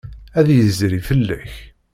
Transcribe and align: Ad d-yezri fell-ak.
Ad 0.39 0.43
d-yezri 0.47 0.99
fell-ak. 1.07 1.53